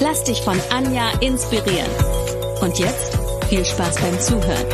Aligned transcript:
Lass 0.00 0.22
dich 0.22 0.42
von 0.42 0.60
Anja 0.70 1.10
inspirieren. 1.20 1.90
Und 2.60 2.78
jetzt 2.78 3.18
viel 3.48 3.64
Spaß 3.64 4.00
beim 4.00 4.20
Zuhören. 4.20 4.68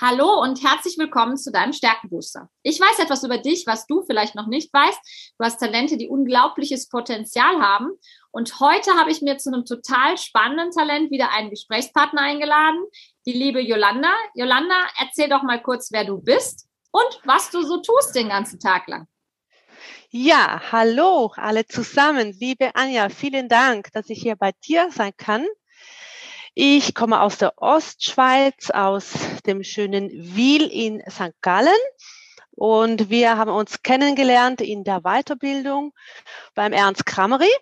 Hallo 0.00 0.40
und 0.40 0.64
herzlich 0.64 0.96
willkommen 0.96 1.36
zu 1.36 1.52
deinem 1.52 1.74
Stärkenbooster. 1.74 2.48
Ich 2.62 2.80
weiß 2.80 3.00
etwas 3.00 3.22
über 3.24 3.36
dich, 3.36 3.66
was 3.66 3.86
du 3.86 4.04
vielleicht 4.06 4.34
noch 4.34 4.46
nicht 4.46 4.72
weißt. 4.72 5.34
Du 5.38 5.44
hast 5.44 5.58
Talente, 5.58 5.98
die 5.98 6.08
unglaubliches 6.08 6.88
Potenzial 6.88 7.60
haben. 7.60 7.90
Und 8.30 8.58
heute 8.60 8.92
habe 8.92 9.10
ich 9.10 9.20
mir 9.20 9.36
zu 9.36 9.52
einem 9.52 9.66
total 9.66 10.16
spannenden 10.16 10.70
Talent 10.70 11.10
wieder 11.10 11.30
einen 11.32 11.50
Gesprächspartner 11.50 12.22
eingeladen, 12.22 12.82
die 13.26 13.32
liebe 13.32 13.60
Yolanda. 13.60 14.14
Yolanda, 14.34 14.76
erzähl 14.98 15.28
doch 15.28 15.42
mal 15.42 15.60
kurz, 15.60 15.92
wer 15.92 16.06
du 16.06 16.18
bist 16.22 16.67
und 16.90 17.20
was 17.24 17.50
du 17.50 17.62
so 17.62 17.80
tust 17.80 18.14
den 18.14 18.28
ganzen 18.28 18.60
Tag 18.60 18.88
lang. 18.88 19.06
Ja, 20.10 20.62
hallo 20.72 21.32
alle 21.36 21.66
zusammen. 21.66 22.32
Liebe 22.38 22.74
Anja, 22.74 23.10
vielen 23.10 23.48
Dank, 23.48 23.92
dass 23.92 24.08
ich 24.08 24.22
hier 24.22 24.36
bei 24.36 24.52
dir 24.66 24.90
sein 24.90 25.12
kann. 25.16 25.46
Ich 26.54 26.94
komme 26.94 27.20
aus 27.20 27.38
der 27.38 27.52
Ostschweiz, 27.58 28.70
aus 28.70 29.12
dem 29.46 29.62
schönen 29.62 30.10
Wiel 30.10 30.66
in 30.66 31.02
St. 31.08 31.34
Gallen. 31.42 31.72
Und 32.50 33.10
wir 33.10 33.36
haben 33.36 33.52
uns 33.52 33.82
kennengelernt 33.82 34.60
in 34.60 34.82
der 34.82 35.02
Weiterbildung 35.02 35.92
beim 36.54 36.72
Ernst 36.72 37.06
Kramery. 37.06 37.52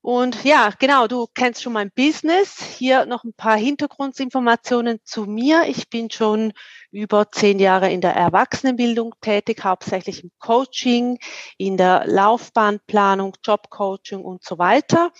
Und 0.00 0.44
ja, 0.44 0.70
genau, 0.78 1.06
du 1.06 1.26
kennst 1.34 1.62
schon 1.62 1.72
mein 1.72 1.90
Business. 1.90 2.62
Hier 2.62 3.04
noch 3.04 3.24
ein 3.24 3.32
paar 3.32 3.56
Hintergrundinformationen 3.56 5.00
zu 5.04 5.24
mir. 5.24 5.64
Ich 5.66 5.90
bin 5.90 6.10
schon 6.10 6.52
über 6.90 7.30
zehn 7.32 7.58
Jahre 7.58 7.90
in 7.90 8.00
der 8.00 8.14
Erwachsenenbildung 8.14 9.14
tätig, 9.20 9.64
hauptsächlich 9.64 10.22
im 10.22 10.30
Coaching, 10.38 11.18
in 11.56 11.76
der 11.76 12.04
Laufbahnplanung, 12.06 13.34
Jobcoaching 13.44 14.20
und 14.20 14.44
so 14.44 14.58
weiter. 14.58 15.12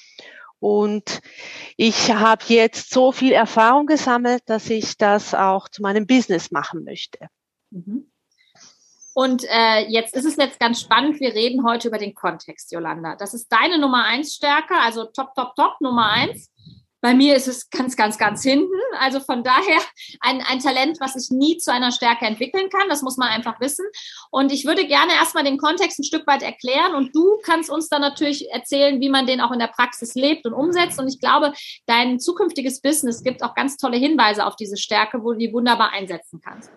Und 0.60 1.20
ich 1.76 2.12
habe 2.12 2.44
jetzt 2.48 2.90
so 2.90 3.12
viel 3.12 3.32
Erfahrung 3.32 3.86
gesammelt, 3.86 4.42
dass 4.46 4.70
ich 4.70 4.96
das 4.96 5.34
auch 5.34 5.68
zu 5.68 5.82
meinem 5.82 6.06
Business 6.06 6.50
machen 6.50 6.84
möchte. 6.84 7.28
Mhm. 7.70 8.10
Und 9.18 9.42
äh, 9.50 9.80
jetzt 9.88 10.14
ist 10.14 10.26
es 10.26 10.36
jetzt 10.36 10.60
ganz 10.60 10.80
spannend. 10.80 11.18
Wir 11.18 11.34
reden 11.34 11.66
heute 11.66 11.88
über 11.88 11.98
den 11.98 12.14
Kontext, 12.14 12.70
Jolanda. 12.70 13.16
Das 13.16 13.34
ist 13.34 13.48
deine 13.48 13.76
Nummer 13.76 14.04
eins 14.04 14.36
Stärke, 14.36 14.74
also 14.76 15.06
top, 15.06 15.34
top, 15.34 15.56
top, 15.56 15.80
Nummer 15.80 16.08
eins. 16.08 16.52
Bei 17.00 17.14
mir 17.14 17.34
ist 17.34 17.48
es 17.48 17.68
ganz, 17.68 17.96
ganz, 17.96 18.16
ganz 18.16 18.44
hinten. 18.44 18.78
Also 19.00 19.18
von 19.18 19.42
daher 19.42 19.80
ein, 20.20 20.40
ein 20.42 20.60
Talent, 20.60 20.98
was 21.00 21.14
sich 21.14 21.36
nie 21.36 21.58
zu 21.58 21.72
einer 21.72 21.90
Stärke 21.90 22.26
entwickeln 22.26 22.68
kann. 22.70 22.88
Das 22.88 23.02
muss 23.02 23.16
man 23.16 23.28
einfach 23.28 23.58
wissen. 23.60 23.86
Und 24.30 24.52
ich 24.52 24.64
würde 24.66 24.86
gerne 24.86 25.14
erstmal 25.14 25.42
den 25.42 25.58
Kontext 25.58 25.98
ein 25.98 26.04
Stück 26.04 26.24
weit 26.28 26.44
erklären. 26.44 26.94
Und 26.94 27.12
du 27.12 27.38
kannst 27.42 27.70
uns 27.70 27.88
dann 27.88 28.02
natürlich 28.02 28.48
erzählen, 28.52 29.00
wie 29.00 29.08
man 29.08 29.26
den 29.26 29.40
auch 29.40 29.50
in 29.50 29.58
der 29.58 29.66
Praxis 29.66 30.14
lebt 30.14 30.46
und 30.46 30.52
umsetzt. 30.52 31.00
Und 31.00 31.08
ich 31.08 31.18
glaube, 31.18 31.52
dein 31.86 32.20
zukünftiges 32.20 32.80
Business 32.80 33.24
gibt 33.24 33.42
auch 33.42 33.56
ganz 33.56 33.78
tolle 33.78 33.96
Hinweise 33.96 34.46
auf 34.46 34.54
diese 34.54 34.76
Stärke, 34.76 35.24
wo 35.24 35.32
du 35.32 35.38
die 35.38 35.52
wunderbar 35.52 35.90
einsetzen 35.90 36.40
kannst. 36.40 36.70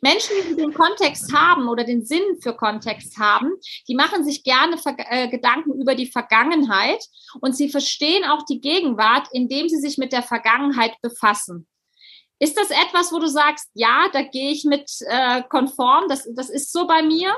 Menschen, 0.00 0.34
die 0.48 0.56
den 0.56 0.74
Kontext 0.74 1.32
haben 1.32 1.68
oder 1.68 1.84
den 1.84 2.04
Sinn 2.04 2.40
für 2.40 2.54
Kontext 2.54 3.18
haben, 3.18 3.52
die 3.88 3.94
machen 3.94 4.24
sich 4.24 4.44
gerne 4.44 4.76
äh, 5.08 5.28
Gedanken 5.28 5.80
über 5.80 5.94
die 5.94 6.06
Vergangenheit 6.06 7.04
und 7.40 7.56
sie 7.56 7.68
verstehen 7.68 8.24
auch 8.24 8.44
die 8.44 8.60
Gegenwart, 8.60 9.28
indem 9.32 9.68
sie 9.68 9.78
sich 9.78 9.98
mit 9.98 10.12
der 10.12 10.22
Vergangenheit 10.22 10.94
befassen. 11.02 11.66
Ist 12.38 12.56
das 12.56 12.70
etwas, 12.70 13.12
wo 13.12 13.18
du 13.18 13.26
sagst, 13.26 13.68
ja, 13.74 14.08
da 14.12 14.22
gehe 14.22 14.50
ich 14.50 14.64
mit 14.64 14.90
äh, 15.06 15.42
konform, 15.48 16.08
das, 16.08 16.26
das 16.34 16.48
ist 16.48 16.72
so 16.72 16.86
bei 16.86 17.02
mir? 17.02 17.34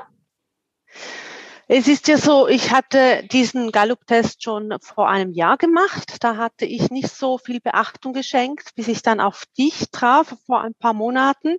Es 1.74 1.88
ist 1.88 2.06
ja 2.06 2.18
so, 2.18 2.48
ich 2.48 2.70
hatte 2.70 3.26
diesen 3.32 3.72
Gallup-Test 3.72 4.42
schon 4.42 4.76
vor 4.82 5.08
einem 5.08 5.32
Jahr 5.32 5.56
gemacht. 5.56 6.16
Da 6.20 6.36
hatte 6.36 6.66
ich 6.66 6.90
nicht 6.90 7.08
so 7.08 7.38
viel 7.38 7.60
Beachtung 7.60 8.12
geschenkt, 8.12 8.74
bis 8.74 8.88
ich 8.88 9.00
dann 9.00 9.20
auf 9.20 9.44
dich 9.56 9.86
traf 9.90 10.36
vor 10.44 10.60
ein 10.60 10.74
paar 10.74 10.92
Monaten. 10.92 11.56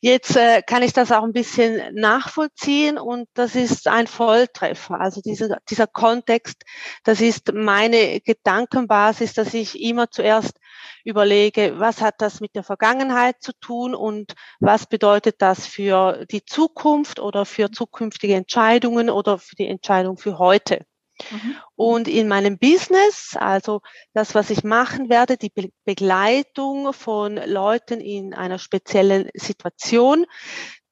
Jetzt 0.00 0.36
äh, 0.36 0.62
kann 0.62 0.84
ich 0.84 0.92
das 0.92 1.10
auch 1.10 1.24
ein 1.24 1.32
bisschen 1.32 1.92
nachvollziehen 1.92 2.98
und 2.98 3.28
das 3.34 3.56
ist 3.56 3.88
ein 3.88 4.06
Volltreffer. 4.06 5.00
Also 5.00 5.20
dieser, 5.20 5.58
dieser 5.68 5.88
Kontext, 5.88 6.62
das 7.02 7.20
ist 7.20 7.52
meine 7.52 8.20
Gedankenbasis, 8.20 9.34
dass 9.34 9.54
ich 9.54 9.80
immer 9.80 10.08
zuerst 10.08 10.56
überlege, 11.04 11.78
was 11.78 12.00
hat 12.00 12.16
das 12.18 12.40
mit 12.40 12.54
der 12.54 12.62
Vergangenheit 12.62 13.36
zu 13.40 13.52
tun 13.60 13.94
und 13.94 14.34
was 14.60 14.86
bedeutet 14.86 15.36
das 15.40 15.66
für 15.66 16.24
die 16.30 16.44
Zukunft 16.44 17.20
oder 17.20 17.44
für 17.44 17.70
zukünftige 17.70 18.34
Entscheidungen 18.34 19.10
oder 19.10 19.38
für 19.38 19.56
die 19.56 19.68
Entscheidung 19.68 20.16
für 20.16 20.38
heute. 20.38 20.84
Mhm. 21.30 21.56
Und 21.76 22.08
in 22.08 22.28
meinem 22.28 22.58
Business, 22.58 23.36
also 23.38 23.80
das, 24.14 24.34
was 24.34 24.50
ich 24.50 24.64
machen 24.64 25.08
werde, 25.08 25.36
die 25.36 25.50
Be 25.50 25.70
Begleitung 25.84 26.92
von 26.92 27.36
Leuten 27.36 28.00
in 28.00 28.34
einer 28.34 28.58
speziellen 28.58 29.28
Situation, 29.34 30.26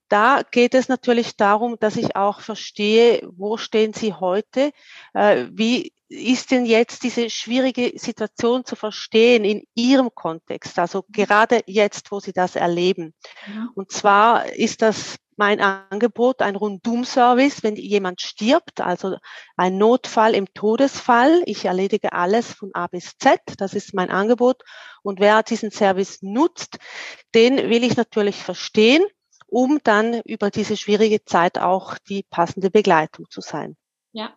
da 0.09 0.43
geht 0.51 0.75
es 0.75 0.89
natürlich 0.89 1.37
darum, 1.37 1.77
dass 1.79 1.97
ich 1.97 2.17
auch 2.17 2.41
verstehe, 2.41 3.23
wo 3.37 3.57
stehen 3.57 3.95
Sie 3.95 4.13
heute, 4.13 4.73
äh, 5.15 5.47
wie 5.53 5.93
ist 6.11 6.51
denn 6.51 6.67
jetzt 6.67 7.05
diese 7.05 7.31
schwierige 7.31 7.93
Situation 7.97 8.65
zu 8.65 8.75
verstehen 8.75 9.45
in 9.45 9.63
Ihrem 9.75 10.11
Kontext, 10.13 10.79
also 10.79 11.05
gerade 11.09 11.63
jetzt, 11.67 12.11
wo 12.11 12.19
Sie 12.19 12.33
das 12.33 12.57
erleben. 12.57 13.15
Ja. 13.47 13.69
Und 13.75 13.93
zwar 13.93 14.47
ist 14.53 14.83
das 14.83 15.17
mein 15.37 15.61
Angebot 15.61 16.43
ein 16.43 16.57
Rundum-Service, 16.57 17.63
wenn 17.63 17.77
jemand 17.77 18.21
stirbt, 18.21 18.81
also 18.83 19.17
ein 19.57 19.79
Notfall 19.79 20.35
im 20.35 20.53
Todesfall. 20.53 21.43
Ich 21.47 21.65
erledige 21.65 22.13
alles 22.13 22.53
von 22.53 22.71
A 22.75 22.89
bis 22.89 23.17
Z. 23.17 23.41
Das 23.57 23.73
ist 23.73 23.95
mein 23.95 24.11
Angebot. 24.11 24.63
Und 25.03 25.19
wer 25.19 25.43
diesen 25.43 25.71
Service 25.71 26.21
nutzt, 26.21 26.77
den 27.35 27.57
will 27.71 27.85
ich 27.85 27.97
natürlich 27.97 28.37
verstehen, 28.37 29.03
um 29.47 29.79
dann 29.83 30.21
über 30.27 30.51
diese 30.51 30.77
schwierige 30.77 31.25
Zeit 31.25 31.59
auch 31.59 31.97
die 31.97 32.23
passende 32.29 32.71
Begleitung 32.71 33.25
zu 33.31 33.41
sein. 33.41 33.77
Ja, 34.13 34.35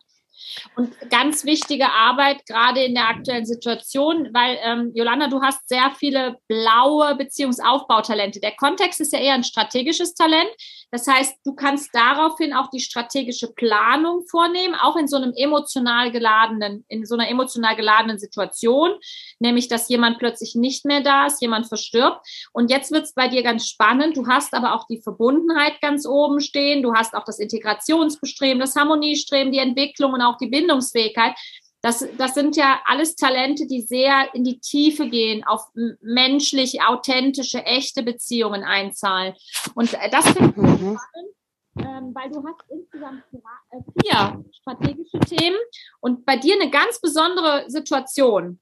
und 0.76 0.94
ganz 1.10 1.46
wichtige 1.46 1.90
Arbeit, 1.90 2.46
gerade 2.46 2.84
in 2.84 2.96
der 2.96 3.10
aktuellen 3.10 3.46
Situation, 3.46 4.30
weil, 4.34 4.58
ähm, 4.64 4.92
Jolanda, 4.94 5.28
du 5.28 5.42
hast 5.42 5.68
sehr 5.68 5.92
viele 5.98 6.38
blaue 6.48 7.16
Beziehungsaufbautalente. 7.16 8.40
Der 8.40 8.56
Kontext 8.56 9.00
ist 9.02 9.14
ja 9.14 9.20
eher 9.20 9.34
ein 9.34 9.44
strategisches 9.44 10.14
Talent. 10.14 10.50
Das 10.92 11.08
heißt, 11.08 11.38
du 11.44 11.54
kannst 11.54 11.90
daraufhin 11.94 12.54
auch 12.54 12.70
die 12.70 12.80
strategische 12.80 13.52
Planung 13.54 14.26
vornehmen, 14.30 14.76
auch 14.76 14.96
in 14.96 15.08
so 15.08 15.18
einem 15.18 15.34
emotional 15.36 16.12
geladenen, 16.12 16.86
in 16.88 17.06
so 17.06 17.16
einer 17.16 17.30
emotional 17.30 17.76
geladenen 17.76 18.20
Situation, 18.20 18.92
nämlich, 19.40 19.68
dass 19.68 19.90
jemand 19.90 20.20
plötzlich 20.20 20.56
nicht 20.56 20.86
mehr 20.86 21.02
da 21.02 21.26
ist, 21.26 21.42
jemand 21.42 21.68
verstirbt. 21.68 22.26
Und 22.52 22.70
jetzt 22.70 22.92
wird 22.92 23.04
es 23.04 23.14
bei 23.14 23.28
dir 23.28 23.44
ganz 23.44 23.68
spannend. 23.68 24.18
Du 24.18 24.28
hast 24.28 24.54
aber 24.54 24.74
auch 24.76 24.88
die 24.88 25.02
Verbundenheit 25.02 25.82
ganz 25.82 26.06
oben 26.06 26.40
stehen. 26.40 26.84
Du 26.84 26.94
hast 26.94 27.14
auch 27.14 27.26
das 27.26 27.40
Integrationsbestreben, 27.40 28.60
das 28.60 28.76
Harmoniestreben, 28.76 29.52
die 29.52 29.60
Entwicklung 29.60 30.14
und 30.14 30.22
auch 30.24 30.38
die 30.38 30.48
Bindungsfähigkeit. 30.48 31.36
Das, 31.82 32.06
das 32.18 32.34
sind 32.34 32.56
ja 32.56 32.82
alles 32.86 33.16
Talente, 33.16 33.68
die 33.68 33.82
sehr 33.82 34.34
in 34.34 34.46
die 34.46 34.60
Tiefe 34.60 35.10
gehen, 35.10 35.44
auf 35.44 35.62
menschlich, 36.02 36.82
authentische, 36.82 37.66
echte 37.66 38.04
Beziehungen 38.04 38.64
einzahlen. 38.64 39.34
Und 39.76 39.94
äh, 39.94 40.10
das 40.10 40.30
finde 40.30 40.50
ich 40.50 40.56
mhm. 40.56 40.98
spannend, 40.98 41.34
ähm, 41.80 42.16
weil 42.16 42.30
du 42.32 42.42
hast 42.48 42.64
insgesamt 42.70 43.24
äh, 43.34 43.78
vier 44.02 44.46
strategische 44.62 45.20
Themen 45.20 45.58
und 46.00 46.26
bei 46.26 46.38
dir 46.38 46.56
eine 46.56 46.72
ganz 46.72 47.02
besondere 47.02 47.66
Situation. 47.68 48.62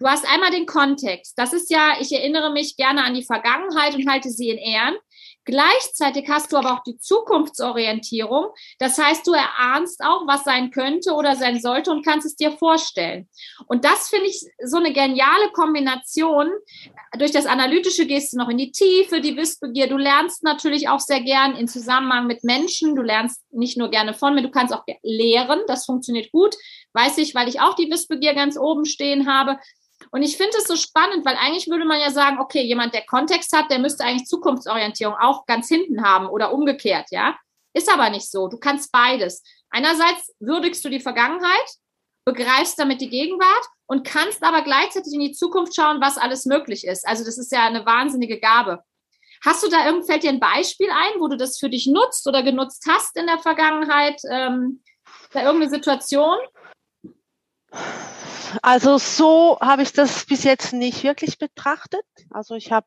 Du 0.00 0.06
hast 0.06 0.26
einmal 0.26 0.50
den 0.50 0.64
Kontext. 0.64 1.38
Das 1.38 1.52
ist 1.52 1.70
ja, 1.70 1.94
ich 2.00 2.10
erinnere 2.10 2.50
mich 2.50 2.76
gerne 2.76 3.04
an 3.04 3.14
die 3.14 3.24
Vergangenheit 3.24 3.94
und 3.94 4.08
halte 4.08 4.30
sie 4.30 4.48
in 4.48 4.56
Ehren. 4.56 4.96
Gleichzeitig 5.50 6.28
hast 6.28 6.52
du 6.52 6.58
aber 6.58 6.74
auch 6.74 6.82
die 6.84 6.96
Zukunftsorientierung. 6.96 8.50
Das 8.78 8.98
heißt, 8.98 9.26
du 9.26 9.32
erahnst 9.32 10.00
auch, 10.00 10.24
was 10.28 10.44
sein 10.44 10.70
könnte 10.70 11.12
oder 11.14 11.34
sein 11.34 11.60
sollte 11.60 11.90
und 11.90 12.04
kannst 12.04 12.24
es 12.24 12.36
dir 12.36 12.52
vorstellen. 12.52 13.28
Und 13.66 13.84
das 13.84 14.08
finde 14.08 14.26
ich 14.26 14.44
so 14.64 14.76
eine 14.76 14.92
geniale 14.92 15.50
Kombination. 15.52 16.52
Durch 17.18 17.32
das 17.32 17.46
Analytische 17.46 18.06
gehst 18.06 18.32
du 18.32 18.36
noch 18.38 18.48
in 18.48 18.58
die 18.58 18.70
Tiefe, 18.70 19.20
die 19.20 19.36
Wissbegier. 19.36 19.88
Du 19.88 19.96
lernst 19.96 20.44
natürlich 20.44 20.88
auch 20.88 21.00
sehr 21.00 21.20
gern 21.20 21.56
in 21.56 21.66
Zusammenhang 21.66 22.28
mit 22.28 22.44
Menschen. 22.44 22.94
Du 22.94 23.02
lernst 23.02 23.42
nicht 23.50 23.76
nur 23.76 23.90
gerne 23.90 24.14
von 24.14 24.36
mir, 24.36 24.42
du 24.42 24.52
kannst 24.52 24.72
auch 24.72 24.84
lehren. 25.02 25.62
Das 25.66 25.84
funktioniert 25.84 26.30
gut. 26.30 26.54
Weiß 26.92 27.18
ich, 27.18 27.34
weil 27.34 27.48
ich 27.48 27.60
auch 27.60 27.74
die 27.74 27.90
Wissbegier 27.90 28.34
ganz 28.34 28.56
oben 28.56 28.84
stehen 28.84 29.26
habe. 29.26 29.58
Und 30.12 30.22
ich 30.22 30.36
finde 30.36 30.56
es 30.58 30.64
so 30.64 30.76
spannend, 30.76 31.24
weil 31.24 31.36
eigentlich 31.36 31.68
würde 31.68 31.84
man 31.84 32.00
ja 32.00 32.10
sagen, 32.10 32.38
okay, 32.40 32.62
jemand, 32.62 32.94
der 32.94 33.06
Kontext 33.06 33.56
hat, 33.56 33.70
der 33.70 33.78
müsste 33.78 34.04
eigentlich 34.04 34.26
Zukunftsorientierung 34.26 35.14
auch 35.14 35.46
ganz 35.46 35.68
hinten 35.68 36.04
haben 36.04 36.26
oder 36.26 36.52
umgekehrt, 36.52 37.06
ja. 37.10 37.36
Ist 37.72 37.92
aber 37.92 38.10
nicht 38.10 38.28
so. 38.28 38.48
Du 38.48 38.58
kannst 38.58 38.90
beides. 38.90 39.44
Einerseits 39.70 40.34
würdigst 40.40 40.84
du 40.84 40.88
die 40.88 40.98
Vergangenheit, 40.98 41.70
begreifst 42.24 42.78
damit 42.78 43.00
die 43.00 43.08
Gegenwart 43.08 43.66
und 43.86 44.04
kannst 44.04 44.42
aber 44.42 44.62
gleichzeitig 44.62 45.12
in 45.12 45.20
die 45.20 45.32
Zukunft 45.32 45.74
schauen, 45.74 46.00
was 46.00 46.18
alles 46.18 46.46
möglich 46.46 46.86
ist. 46.86 47.06
Also 47.06 47.24
das 47.24 47.38
ist 47.38 47.52
ja 47.52 47.66
eine 47.66 47.86
wahnsinnige 47.86 48.40
Gabe. 48.40 48.82
Hast 49.44 49.62
du 49.62 49.68
da 49.68 49.86
irgend, 49.86 50.06
fällt 50.06 50.22
dir 50.22 50.30
ein 50.30 50.40
Beispiel 50.40 50.90
ein, 50.90 51.20
wo 51.20 51.28
du 51.28 51.36
das 51.36 51.58
für 51.58 51.70
dich 51.70 51.86
nutzt 51.86 52.26
oder 52.26 52.42
genutzt 52.42 52.84
hast 52.88 53.16
in 53.16 53.26
der 53.26 53.38
Vergangenheit? 53.38 54.20
Ähm, 54.30 54.82
da 55.32 55.42
irgendeine 55.42 55.70
Situation? 55.70 56.36
Also 58.62 58.98
so 58.98 59.58
habe 59.60 59.82
ich 59.82 59.92
das 59.92 60.26
bis 60.26 60.44
jetzt 60.44 60.72
nicht 60.72 61.04
wirklich 61.04 61.38
betrachtet. 61.38 62.04
Also 62.30 62.54
ich 62.54 62.72
habe 62.72 62.86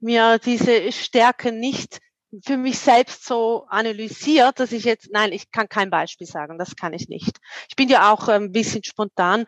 mir 0.00 0.38
diese 0.38 0.92
Stärke 0.92 1.52
nicht 1.52 2.00
für 2.44 2.58
mich 2.58 2.78
selbst 2.78 3.24
so 3.24 3.64
analysiert, 3.68 4.60
dass 4.60 4.72
ich 4.72 4.84
jetzt, 4.84 5.08
nein, 5.12 5.32
ich 5.32 5.50
kann 5.50 5.68
kein 5.68 5.88
Beispiel 5.88 6.26
sagen, 6.26 6.58
das 6.58 6.76
kann 6.76 6.92
ich 6.92 7.08
nicht. 7.08 7.38
Ich 7.68 7.76
bin 7.76 7.88
ja 7.88 8.12
auch 8.12 8.28
ein 8.28 8.52
bisschen 8.52 8.84
spontan, 8.84 9.46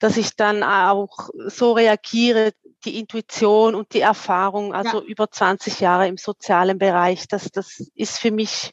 dass 0.00 0.16
ich 0.16 0.34
dann 0.34 0.64
auch 0.64 1.30
so 1.46 1.72
reagiere, 1.72 2.52
die 2.84 2.98
Intuition 2.98 3.74
und 3.74 3.94
die 3.94 4.00
Erfahrung, 4.00 4.74
also 4.74 5.00
ja. 5.00 5.06
über 5.06 5.30
20 5.30 5.80
Jahre 5.80 6.08
im 6.08 6.16
sozialen 6.16 6.78
Bereich, 6.78 7.28
das, 7.28 7.50
das 7.50 7.80
ist 7.94 8.18
für 8.18 8.30
mich 8.30 8.72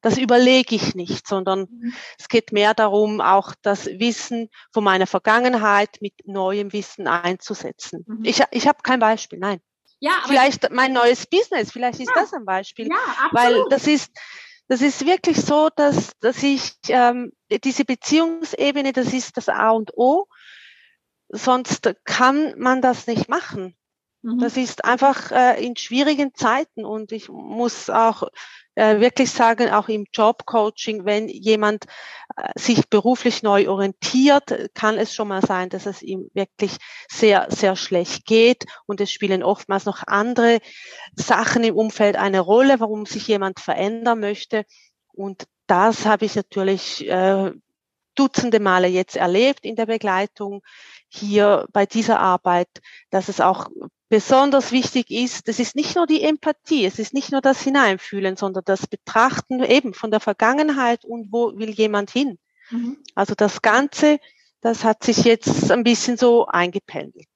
das 0.00 0.18
überlege 0.18 0.74
ich 0.74 0.94
nicht, 0.94 1.26
sondern 1.26 1.60
mhm. 1.70 1.94
es 2.18 2.28
geht 2.28 2.52
mehr 2.52 2.74
darum, 2.74 3.20
auch 3.20 3.54
das 3.62 3.86
Wissen 3.86 4.48
von 4.72 4.84
meiner 4.84 5.06
Vergangenheit 5.06 5.98
mit 6.00 6.14
neuem 6.24 6.72
Wissen 6.72 7.06
einzusetzen. 7.06 8.04
Mhm. 8.06 8.24
Ich, 8.24 8.42
ich 8.50 8.68
habe 8.68 8.78
kein 8.82 9.00
Beispiel, 9.00 9.38
nein. 9.38 9.60
Ja, 9.98 10.12
vielleicht 10.26 10.70
mein 10.70 10.92
neues 10.92 11.26
Business, 11.26 11.72
vielleicht 11.72 12.00
ist 12.00 12.10
ja, 12.14 12.22
das 12.22 12.32
ein 12.32 12.44
Beispiel. 12.44 12.88
Ja, 12.88 12.96
absolut. 13.24 13.32
Weil 13.32 13.64
das 13.70 13.86
ist, 13.86 14.12
das 14.68 14.82
ist 14.82 15.06
wirklich 15.06 15.40
so, 15.40 15.70
dass, 15.74 16.12
dass 16.20 16.42
ich 16.42 16.74
ähm, 16.88 17.32
diese 17.64 17.84
Beziehungsebene, 17.84 18.92
das 18.92 19.12
ist 19.12 19.36
das 19.36 19.48
A 19.48 19.70
und 19.70 19.96
O. 19.96 20.26
Sonst 21.28 21.92
kann 22.04 22.54
man 22.58 22.82
das 22.82 23.06
nicht 23.06 23.28
machen. 23.28 23.76
Mhm. 24.22 24.38
Das 24.38 24.56
ist 24.56 24.84
einfach 24.84 25.30
äh, 25.30 25.64
in 25.64 25.76
schwierigen 25.76 26.34
Zeiten 26.34 26.84
und 26.84 27.12
ich 27.12 27.28
muss 27.28 27.90
auch 27.90 28.28
äh, 28.76 29.00
wirklich 29.00 29.30
sagen, 29.30 29.70
auch 29.70 29.88
im 29.88 30.06
Jobcoaching, 30.12 31.04
wenn 31.04 31.28
jemand 31.28 31.86
äh, 32.36 32.48
sich 32.54 32.88
beruflich 32.88 33.42
neu 33.42 33.68
orientiert, 33.68 34.70
kann 34.74 34.98
es 34.98 35.14
schon 35.14 35.28
mal 35.28 35.42
sein, 35.42 35.70
dass 35.70 35.86
es 35.86 36.02
ihm 36.02 36.30
wirklich 36.34 36.76
sehr, 37.08 37.48
sehr 37.50 37.74
schlecht 37.74 38.26
geht 38.26 38.64
und 38.86 39.00
es 39.00 39.10
spielen 39.10 39.42
oftmals 39.42 39.86
noch 39.86 40.02
andere 40.06 40.60
Sachen 41.14 41.64
im 41.64 41.74
Umfeld 41.74 42.16
eine 42.16 42.40
Rolle, 42.40 42.78
warum 42.78 43.06
sich 43.06 43.26
jemand 43.26 43.60
verändern 43.60 44.20
möchte. 44.20 44.64
Und 45.12 45.46
das 45.66 46.06
habe 46.06 46.26
ich 46.26 46.36
natürlich 46.36 47.08
äh, 47.08 47.52
Dutzende 48.14 48.60
Male 48.60 48.88
jetzt 48.88 49.16
erlebt 49.16 49.64
in 49.64 49.76
der 49.76 49.86
Begleitung 49.86 50.62
hier 51.08 51.66
bei 51.72 51.84
dieser 51.84 52.18
Arbeit, 52.18 52.68
dass 53.10 53.28
es 53.28 53.40
auch 53.40 53.68
besonders 54.08 54.72
wichtig 54.72 55.10
ist, 55.10 55.48
das 55.48 55.58
ist 55.58 55.74
nicht 55.74 55.96
nur 55.96 56.06
die 56.06 56.22
Empathie, 56.22 56.84
es 56.84 56.98
ist 56.98 57.14
nicht 57.14 57.32
nur 57.32 57.40
das 57.40 57.60
Hineinfühlen, 57.62 58.36
sondern 58.36 58.64
das 58.64 58.86
Betrachten 58.86 59.62
eben 59.62 59.94
von 59.94 60.10
der 60.10 60.20
Vergangenheit 60.20 61.04
und 61.04 61.32
wo 61.32 61.56
will 61.56 61.70
jemand 61.70 62.10
hin. 62.10 62.38
Mhm. 62.70 62.98
Also 63.14 63.34
das 63.34 63.62
Ganze, 63.62 64.18
das 64.60 64.84
hat 64.84 65.04
sich 65.04 65.18
jetzt 65.18 65.70
ein 65.70 65.84
bisschen 65.84 66.16
so 66.16 66.46
eingependelt. 66.46 67.28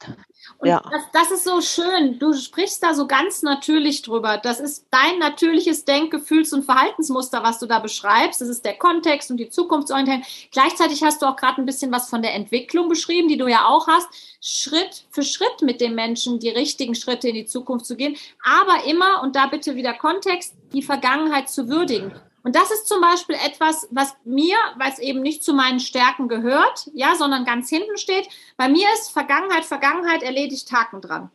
Und 0.58 0.68
ja. 0.68 0.82
das, 0.90 1.02
das 1.12 1.30
ist 1.30 1.44
so 1.44 1.60
schön. 1.60 2.18
Du 2.18 2.32
sprichst 2.32 2.82
da 2.82 2.94
so 2.94 3.06
ganz 3.06 3.42
natürlich 3.42 4.02
drüber. 4.02 4.38
Das 4.38 4.58
ist 4.58 4.86
dein 4.90 5.18
natürliches 5.18 5.84
Denk-, 5.84 6.10
Gefühls- 6.10 6.52
und 6.52 6.64
Verhaltensmuster, 6.64 7.42
was 7.42 7.58
du 7.58 7.66
da 7.66 7.78
beschreibst. 7.78 8.40
Das 8.40 8.48
ist 8.48 8.64
der 8.64 8.76
Kontext 8.76 9.30
und 9.30 9.36
die 9.36 9.50
Zukunftsorientierung. 9.50 10.24
Gleichzeitig 10.50 11.02
hast 11.02 11.22
du 11.22 11.26
auch 11.26 11.36
gerade 11.36 11.60
ein 11.60 11.66
bisschen 11.66 11.92
was 11.92 12.08
von 12.08 12.22
der 12.22 12.34
Entwicklung 12.34 12.88
beschrieben, 12.88 13.28
die 13.28 13.36
du 13.36 13.46
ja 13.46 13.66
auch 13.66 13.86
hast. 13.86 14.08
Schritt 14.40 15.04
für 15.10 15.22
Schritt 15.22 15.62
mit 15.62 15.80
dem 15.80 15.94
Menschen 15.94 16.40
die 16.40 16.48
richtigen 16.48 16.94
Schritte 16.94 17.28
in 17.28 17.34
die 17.34 17.46
Zukunft 17.46 17.86
zu 17.86 17.96
gehen. 17.96 18.16
Aber 18.42 18.84
immer, 18.84 19.22
und 19.22 19.36
da 19.36 19.46
bitte 19.46 19.76
wieder 19.76 19.94
Kontext, 19.94 20.54
die 20.72 20.82
Vergangenheit 20.82 21.48
zu 21.48 21.68
würdigen. 21.68 22.12
Und 22.42 22.56
das 22.56 22.70
ist 22.70 22.88
zum 22.88 23.00
Beispiel 23.00 23.36
etwas, 23.36 23.86
was 23.90 24.16
mir, 24.24 24.56
weil 24.76 24.90
es 24.90 24.98
eben 24.98 25.20
nicht 25.20 25.44
zu 25.44 25.52
meinen 25.52 25.80
Stärken 25.80 26.28
gehört, 26.28 26.90
ja, 26.94 27.14
sondern 27.14 27.44
ganz 27.44 27.68
hinten 27.68 27.96
steht. 27.98 28.28
Bei 28.56 28.68
mir 28.68 28.86
ist 28.94 29.10
Vergangenheit, 29.10 29.64
Vergangenheit 29.64 30.22
erledigt 30.22 30.72
Haken 30.72 31.00
dran. 31.00 31.30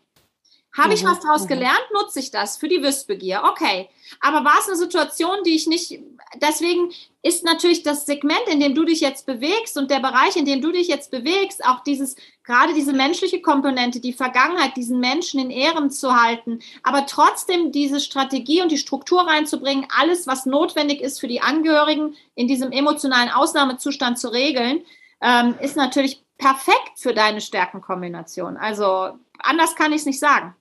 Habe 0.77 0.93
ich 0.93 1.05
was 1.05 1.21
daraus 1.21 1.47
gelernt? 1.47 1.85
Nutze 1.93 2.19
ich 2.19 2.31
das 2.31 2.57
für 2.57 2.67
die 2.67 2.81
Wissbegier? 2.81 3.43
Okay. 3.45 3.89
Aber 4.19 4.43
war 4.43 4.59
es 4.59 4.67
eine 4.67 4.75
Situation, 4.75 5.37
die 5.45 5.55
ich 5.55 5.67
nicht, 5.67 5.99
deswegen 6.41 6.91
ist 7.21 7.43
natürlich 7.43 7.81
das 7.83 8.05
Segment, 8.05 8.43
in 8.51 8.59
dem 8.59 8.75
du 8.75 8.83
dich 8.83 8.99
jetzt 8.99 9.25
bewegst 9.25 9.77
und 9.77 9.89
der 9.89 9.99
Bereich, 9.99 10.35
in 10.35 10.45
dem 10.45 10.61
du 10.61 10.71
dich 10.71 10.87
jetzt 10.87 11.11
bewegst, 11.11 11.65
auch 11.65 11.81
dieses, 11.81 12.15
gerade 12.43 12.73
diese 12.73 12.93
menschliche 12.93 13.41
Komponente, 13.41 13.99
die 13.99 14.13
Vergangenheit, 14.13 14.75
diesen 14.75 14.99
Menschen 14.99 15.39
in 15.39 15.49
Ehren 15.49 15.89
zu 15.89 16.21
halten, 16.21 16.59
aber 16.83 17.05
trotzdem 17.05 17.71
diese 17.71 17.99
Strategie 17.99 18.61
und 18.61 18.71
die 18.71 18.77
Struktur 18.77 19.25
reinzubringen, 19.25 19.87
alles, 19.97 20.27
was 20.27 20.45
notwendig 20.45 21.01
ist 21.01 21.19
für 21.19 21.27
die 21.27 21.41
Angehörigen 21.41 22.15
in 22.35 22.47
diesem 22.47 22.71
emotionalen 22.71 23.29
Ausnahmezustand 23.29 24.19
zu 24.19 24.27
regeln, 24.27 24.83
ähm, 25.21 25.55
ist 25.61 25.77
natürlich 25.77 26.21
perfekt 26.37 26.97
für 26.97 27.13
deine 27.13 27.41
Stärkenkombination. 27.41 28.57
Also 28.57 29.17
anders 29.39 29.75
kann 29.75 29.93
ich 29.93 30.01
es 30.01 30.05
nicht 30.05 30.19
sagen. 30.19 30.53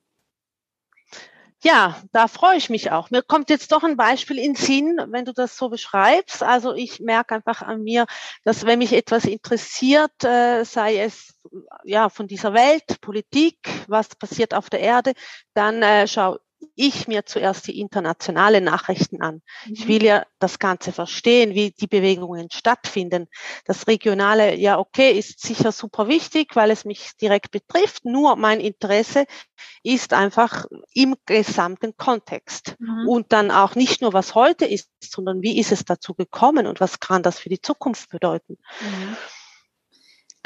Ja, 1.67 1.97
da 2.13 2.29
freue 2.29 2.59
ich 2.59 2.69
mich 2.69 2.91
auch. 2.91 3.09
Mir 3.11 3.23
kommt 3.23 3.49
jetzt 3.49 3.73
doch 3.73 3.83
ein 3.85 3.97
Beispiel 3.97 4.39
in 4.39 4.55
Sinn, 4.55 5.01
wenn 5.09 5.25
du 5.25 5.33
das 5.33 5.57
so 5.57 5.71
beschreibst. 5.71 6.43
Also 6.43 6.75
ich 6.75 7.01
merke 7.01 7.35
einfach 7.37 7.63
an 7.63 7.83
mir, 7.83 8.05
dass 8.45 8.67
wenn 8.67 8.81
mich 8.81 8.93
etwas 8.93 9.25
interessiert, 9.25 10.13
äh, 10.25 10.65
sei 10.65 10.99
es 10.99 11.35
ja 11.85 12.11
von 12.11 12.27
dieser 12.29 12.53
Welt, 12.53 13.01
Politik, 13.01 13.57
was 13.89 14.09
passiert 14.15 14.53
auf 14.53 14.69
der 14.69 14.81
Erde, 14.81 15.15
dann 15.55 15.83
äh, 15.83 16.07
schau 16.07 16.37
ich 16.77 17.07
mir 17.07 17.25
zuerst 17.25 17.67
die 17.67 17.79
internationale 17.79 18.61
Nachrichten 18.61 19.23
an. 19.23 19.43
Ich 19.71 19.85
mhm. 19.85 19.89
will 19.89 20.05
ja 20.05 20.27
das 20.39 20.59
Ganze 20.59 20.93
verstehen, 20.93 21.55
wie 21.55 21.71
die 21.71 21.87
Bewegungen 21.87 22.49
stattfinden. 22.51 23.29
Das 23.65 23.87
Regionale, 23.87 24.57
ja, 24.57 24.79
okay, 24.79 25.13
ist 25.13 25.41
sicher 25.41 25.73
super 25.73 26.09
wichtig, 26.09 26.57
weil 26.57 26.71
es 26.71 26.85
mich 26.85 27.13
direkt 27.21 27.51
betrifft. 27.51 28.05
Nur 28.05 28.37
mein 28.37 28.61
Interesse 28.61 29.27
ist 29.83 30.13
einfach 30.13 30.67
im 30.93 31.15
gesamten 31.27 31.97
Kontext. 31.97 32.77
Mhm. 32.79 33.09
Und 33.09 33.33
dann 33.33 33.51
auch 33.51 33.75
nicht 33.75 34.03
nur, 34.03 34.13
was 34.13 34.35
heute 34.35 34.65
ist, 34.65 34.91
sondern 35.01 35.43
wie 35.43 35.59
ist 35.59 35.73
es 35.73 35.85
dazu 35.85 36.15
gekommen 36.15 36.67
und 36.67 36.81
was 36.81 37.01
kann 37.01 37.23
das 37.23 37.39
für 37.39 37.49
die 37.49 37.61
Zukunft 37.61 38.11
bedeuten. 38.11 38.59
Mhm. 38.81 39.17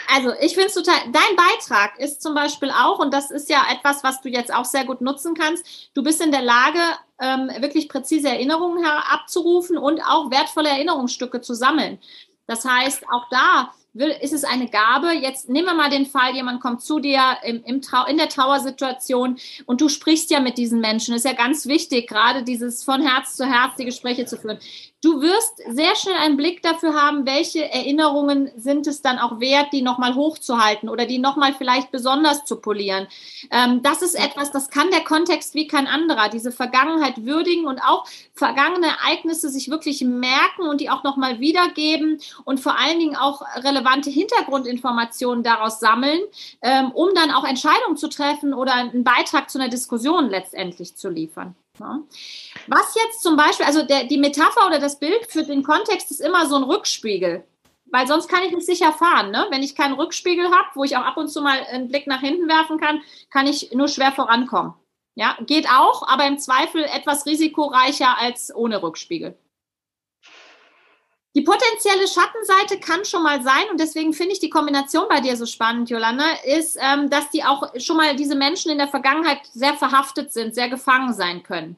Also 0.07 0.33
ich 0.41 0.55
finde 0.55 0.69
es 0.69 0.75
total, 0.75 0.95
dein 1.07 1.37
Beitrag 1.37 1.99
ist 1.99 2.23
zum 2.23 2.35
Beispiel 2.35 2.71
auch, 2.71 2.99
und 2.99 3.13
das 3.13 3.31
ist 3.31 3.51
ja 3.51 3.63
etwas, 3.71 4.05
was 4.05 4.21
du 4.21 4.29
jetzt 4.29 4.55
auch 4.55 4.65
sehr 4.65 4.85
gut 4.85 5.01
nutzen 5.01 5.35
kannst, 5.35 5.91
du 5.95 6.03
bist 6.03 6.21
in 6.21 6.31
der 6.31 6.43
Lage, 6.43 6.79
ähm, 7.21 7.51
wirklich 7.61 7.89
präzise 7.89 8.29
Erinnerungen 8.29 8.85
abzurufen 8.85 9.77
und 9.77 10.01
auch 10.01 10.31
wertvolle 10.31 10.69
Erinnerungsstücke 10.69 11.41
zu 11.41 11.55
sammeln. 11.55 11.99
Das 12.47 12.65
heißt, 12.65 13.05
auch 13.11 13.29
da 13.31 13.73
will, 13.93 14.15
ist 14.21 14.33
es 14.33 14.45
eine 14.45 14.69
Gabe. 14.69 15.13
Jetzt 15.13 15.49
nehmen 15.49 15.67
wir 15.67 15.75
mal 15.75 15.91
den 15.91 16.07
Fall, 16.07 16.35
jemand 16.35 16.61
kommt 16.61 16.83
zu 16.83 17.01
dir 17.01 17.21
im, 17.43 17.63
im 17.65 17.83
Trau 17.83 18.07
in 18.07 18.17
der 18.17 18.29
Trauersituation 18.29 19.39
und 19.67 19.81
du 19.81 19.89
sprichst 19.89 20.31
ja 20.31 20.41
mit 20.41 20.59
diesen 20.59 20.81
Menschen. 20.81 21.13
Das 21.13 21.25
ist 21.25 21.31
ja 21.31 21.37
ganz 21.37 21.67
wichtig, 21.67 22.09
gerade 22.09 22.43
dieses 22.45 22.85
von 22.85 23.03
Herz 23.03 23.37
zu 23.37 23.45
Herz 23.45 23.77
die 23.77 23.85
Gespräche 23.85 24.27
zu 24.27 24.37
führen. 24.37 24.59
Du 25.01 25.23
wirst 25.23 25.63
sehr 25.69 25.95
schnell 25.95 26.17
einen 26.17 26.37
Blick 26.37 26.61
dafür 26.61 26.93
haben, 27.01 27.25
welche 27.25 27.71
Erinnerungen 27.71 28.51
sind 28.57 28.89
es 28.89 29.01
dann 29.01 29.21
auch 29.21 29.39
wert, 29.39 29.73
die 29.73 29.81
nochmal 29.81 30.17
hochzuhalten 30.17 30.89
oder 30.89 31.07
die 31.07 31.21
nochmal 31.21 31.55
vielleicht 31.55 31.93
besonders 31.93 32.45
zu 32.45 32.57
polieren. 32.57 33.07
Ähm, 33.53 33.81
das 33.85 34.03
ist 34.03 34.17
etwas, 34.17 34.51
das 34.51 34.71
kann 34.71 34.91
der 34.91 35.05
Kontext 35.05 35.55
wie 35.55 35.69
kein 35.69 35.87
anderer. 35.87 36.29
Diese 36.31 36.51
Vergangenheit 36.51 37.25
würdigen 37.25 37.67
und 37.69 37.79
auch 37.79 38.07
vergangene 38.35 38.89
Ereignisse 38.89 39.51
sich 39.51 39.71
wirklich 39.71 40.01
merken 40.03 40.63
und 40.69 40.81
die 40.81 40.91
auch 40.91 41.05
nochmal 41.05 41.39
wiedergeben 41.39 42.21
und 42.45 42.59
vor 42.59 42.77
allen 42.77 42.99
Dingen 42.99 43.15
auch 43.15 43.43
relevante 43.55 44.11
Hintergrundinformationen 44.11 45.45
daraus 45.45 45.79
sammeln, 45.79 46.23
ähm, 46.61 46.91
um 46.91 47.15
dann 47.15 47.31
auch 47.31 47.45
Entscheidungen 47.45 47.97
zu 47.97 48.09
treffen 48.09 48.53
oder 48.53 48.75
einen 48.75 49.05
Beitrag 49.05 49.49
zu 49.49 49.61
einer 49.61 49.69
Diskussion 49.69 50.29
letztendlich 50.29 50.97
zu 50.97 51.09
liefern. 51.09 51.55
Ja. 51.79 52.01
Was 52.67 52.95
jetzt 52.95 53.23
zum 53.23 53.37
Beispiel, 53.37 53.67
also 53.67 53.83
der, 53.83 54.05
die 54.05 54.19
Metapher 54.19 54.67
oder 54.67 54.79
das 54.79 54.99
Bild 54.99 55.27
für 55.29 55.45
den 55.45 55.63
Kontext 55.63 56.11
ist 56.11 56.21
immer 56.21 56.47
so 56.47 56.57
ein 56.57 56.65
Rückspiegel. 56.65 57.45
Weil 57.91 58.07
sonst 58.07 58.29
kann 58.29 58.43
ich 58.43 58.53
nicht 58.53 58.67
sicher 58.67 58.93
fahren. 58.93 59.31
Ne? 59.31 59.47
Wenn 59.51 59.63
ich 59.63 59.75
keinen 59.75 59.95
Rückspiegel 59.95 60.47
habe, 60.47 60.69
wo 60.75 60.85
ich 60.85 60.97
auch 60.97 61.05
ab 61.05 61.17
und 61.17 61.29
zu 61.29 61.41
mal 61.41 61.59
einen 61.71 61.89
Blick 61.89 62.07
nach 62.07 62.21
hinten 62.21 62.49
werfen 62.49 62.79
kann, 62.79 63.01
kann 63.31 63.47
ich 63.47 63.73
nur 63.73 63.89
schwer 63.89 64.13
vorankommen. 64.13 64.75
Ja, 65.15 65.37
geht 65.47 65.69
auch, 65.69 66.07
aber 66.07 66.27
im 66.27 66.39
Zweifel 66.39 66.85
etwas 66.85 67.27
risikoreicher 67.27 68.19
als 68.19 68.55
ohne 68.55 68.83
Rückspiegel. 68.83 69.37
Die 71.37 71.43
potenzielle 71.43 72.09
Schattenseite 72.09 72.81
kann 72.81 73.05
schon 73.05 73.23
mal 73.23 73.43
sein, 73.43 73.65
und 73.71 73.79
deswegen 73.79 74.13
finde 74.13 74.33
ich 74.33 74.41
die 74.41 74.51
Kombination 74.51 75.07
bei 75.09 75.21
dir 75.21 75.37
so 75.37 75.47
spannend, 75.47 75.91
Jolanda, 75.91 76.25
ist, 76.45 76.79
ähm, 76.81 77.11
dass 77.11 77.31
die 77.31 77.45
auch 77.45 77.75
schon 77.79 77.97
mal 77.97 78.17
diese 78.17 78.35
Menschen 78.35 78.73
in 78.73 78.79
der 78.79 78.89
Vergangenheit 78.89 79.41
sehr 79.53 79.75
verhaftet 79.75 80.33
sind, 80.33 80.55
sehr 80.55 80.69
gefangen 80.69 81.13
sein 81.13 81.43
können. 81.43 81.77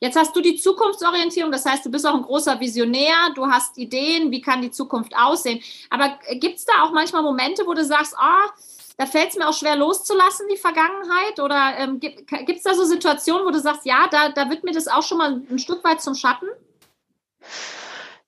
Jetzt 0.00 0.16
hast 0.16 0.34
du 0.34 0.40
die 0.40 0.56
Zukunftsorientierung, 0.56 1.52
das 1.52 1.66
heißt, 1.66 1.84
du 1.84 1.90
bist 1.90 2.06
auch 2.06 2.14
ein 2.14 2.22
großer 2.22 2.58
Visionär, 2.58 3.14
du 3.34 3.46
hast 3.46 3.76
Ideen, 3.76 4.30
wie 4.30 4.40
kann 4.40 4.62
die 4.62 4.70
Zukunft 4.70 5.14
aussehen. 5.14 5.60
Aber 5.90 6.18
gibt 6.34 6.56
es 6.56 6.64
da 6.64 6.82
auch 6.82 6.92
manchmal 6.92 7.22
Momente, 7.22 7.66
wo 7.66 7.74
du 7.74 7.84
sagst, 7.84 8.14
oh, 8.18 8.50
da 8.96 9.06
fällt 9.06 9.30
es 9.30 9.36
mir 9.36 9.46
auch 9.46 9.54
schwer 9.54 9.76
loszulassen, 9.76 10.46
die 10.50 10.56
Vergangenheit? 10.56 11.38
Oder 11.38 11.74
ähm, 11.78 12.00
gibt 12.00 12.30
es 12.30 12.62
da 12.62 12.74
so 12.74 12.84
Situationen, 12.84 13.46
wo 13.46 13.50
du 13.50 13.60
sagst, 13.60 13.84
ja, 13.84 14.08
da, 14.10 14.30
da 14.30 14.48
wird 14.48 14.64
mir 14.64 14.72
das 14.72 14.88
auch 14.88 15.02
schon 15.02 15.18
mal 15.18 15.42
ein 15.50 15.58
Stück 15.58 15.84
weit 15.84 16.00
zum 16.00 16.14
Schatten? 16.14 16.48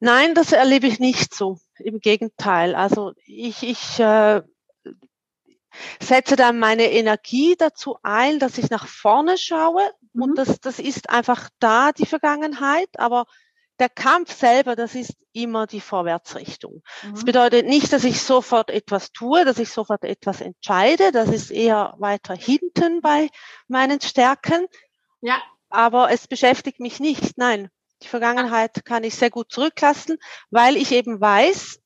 Nein, 0.05 0.35
das 0.35 0.51
erlebe 0.51 0.89
ich 0.89 0.99
nicht 0.99 1.33
so. 1.33 1.59
Im 1.79 2.01
Gegenteil. 2.01 2.75
Also 2.75 3.13
ich, 3.25 3.63
ich 3.63 4.01
äh, 4.01 4.43
setze 6.03 6.35
dann 6.35 6.59
meine 6.59 6.91
Energie 6.91 7.55
dazu 7.57 7.97
ein, 8.03 8.41
dass 8.41 8.59
ich 8.59 8.69
nach 8.69 8.89
vorne 8.89 9.39
schaue. 9.39 9.81
Mhm. 10.13 10.23
Und 10.23 10.39
das, 10.39 10.59
das 10.59 10.81
ist 10.81 11.09
einfach 11.09 11.51
da, 11.61 11.93
die 11.93 12.07
Vergangenheit. 12.07 12.89
Aber 12.99 13.27
der 13.79 13.89
Kampf 13.89 14.33
selber, 14.33 14.75
das 14.75 14.97
ist 14.97 15.15
immer 15.33 15.69
die 15.69 15.81
Vorwärtsrichtung. 15.81 16.83
Mhm. 17.05 17.13
Das 17.13 17.25
bedeutet 17.25 17.67
nicht, 17.69 17.93
dass 17.93 18.03
ich 18.03 18.23
sofort 18.23 18.71
etwas 18.71 19.13
tue, 19.13 19.45
dass 19.45 19.61
ich 19.61 19.71
sofort 19.71 20.03
etwas 20.03 20.41
entscheide. 20.41 21.13
Das 21.13 21.29
ist 21.29 21.53
eher 21.53 21.95
weiter 21.99 22.35
hinten 22.35 23.03
bei 23.03 23.29
meinen 23.69 24.01
Stärken. 24.01 24.67
Ja. 25.21 25.41
Aber 25.69 26.11
es 26.11 26.27
beschäftigt 26.27 26.81
mich 26.81 26.99
nicht. 26.99 27.39
Nein, 27.39 27.71
die 28.03 28.09
Vergangenheit 28.09 28.85
kann 28.85 29.05
ich 29.05 29.15
sehr 29.15 29.31
gut 29.31 29.53
zurücklassen, 29.53 30.19
weil 30.51 30.77
ich 30.77 30.93
eben 30.93 31.21
weiß, 31.21 31.81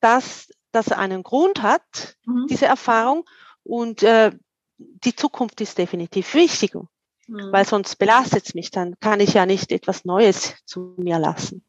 dass 0.00 0.48
das 0.72 0.92
einen 0.92 1.22
Grund 1.22 1.62
hat, 1.62 2.16
mhm. 2.24 2.46
diese 2.48 2.66
Erfahrung. 2.66 3.24
Und 3.64 4.02
äh, 4.02 4.32
die 4.78 5.14
Zukunft 5.14 5.60
ist 5.60 5.78
definitiv 5.78 6.34
wichtig, 6.34 6.74
mhm. 6.74 7.52
weil 7.52 7.66
sonst 7.66 7.96
belastet 7.96 8.46
es 8.46 8.54
mich. 8.54 8.70
Dann 8.70 8.98
kann 9.00 9.20
ich 9.20 9.34
ja 9.34 9.46
nicht 9.46 9.72
etwas 9.72 10.04
Neues 10.04 10.54
zu 10.64 10.94
mir 10.98 11.18
lassen. 11.18 11.64